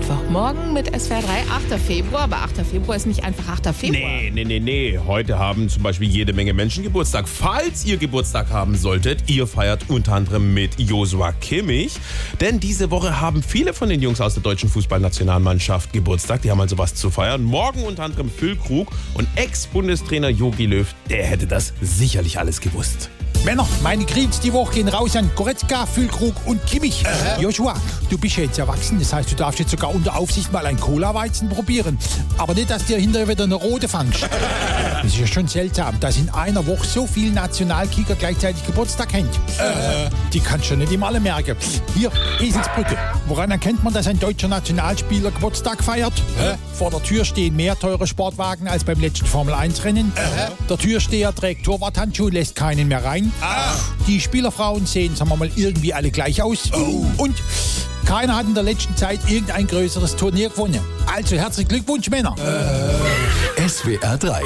[0.00, 1.78] Mittwochmorgen mit SWR 3, 8.
[1.78, 2.22] Februar.
[2.22, 2.64] Aber 8.
[2.64, 3.74] Februar ist nicht einfach 8.
[3.74, 4.00] Februar.
[4.00, 4.98] Nee, nee, nee, nee.
[5.06, 7.28] Heute haben zum Beispiel jede Menge Menschen Geburtstag.
[7.28, 11.98] Falls ihr Geburtstag haben solltet, ihr feiert unter anderem mit Josua Kimmich.
[12.40, 16.40] Denn diese Woche haben viele von den Jungs aus der deutschen Fußballnationalmannschaft Geburtstag.
[16.42, 17.42] Die haben also was zu feiern.
[17.42, 20.86] Morgen unter anderem Phil Krug und Ex-Bundestrainer Jogi Löw.
[21.10, 23.10] Der hätte das sicherlich alles gewusst.
[23.44, 27.04] Männer, meine Greens die Woche gehen raus an Goretzka, Füllkrug und Kimmich.
[27.04, 27.40] Äh.
[27.40, 27.74] Joshua,
[28.10, 30.78] du bist ja jetzt erwachsen, das heißt, du darfst jetzt sogar unter Aufsicht mal ein
[30.78, 31.98] Cola-Weizen probieren.
[32.36, 34.28] Aber nicht, dass dir hinterher wieder eine rote fangst.
[35.02, 39.28] Das ist ja schon seltsam, dass in einer Woche so viele Nationalkicker gleichzeitig Geburtstag haben.
[39.58, 40.10] Äh.
[40.32, 41.56] Die kannst du nicht immer alle merken.
[41.94, 42.98] Hier, Eselsbrücke.
[43.26, 46.12] Woran erkennt man, dass ein deutscher Nationalspieler Geburtstag feiert?
[46.38, 46.56] Äh.
[46.74, 50.12] Vor der Tür stehen mehr teure Sportwagen als beim letzten Formel-1-Rennen.
[50.68, 53.32] Der Türsteher trägt Torwarthandschuhe, lässt keinen mehr rein.
[53.40, 53.72] Ah.
[54.06, 56.70] Die Spielerfrauen sehen, sagen wir mal, irgendwie alle gleich aus.
[56.72, 57.06] Oh.
[57.16, 57.36] Und
[58.04, 60.80] keiner hat in der letzten Zeit irgendein größeres Turnier gewonnen.
[61.06, 62.34] Also herzlichen Glückwunsch, Männer.
[63.66, 64.42] SWR 3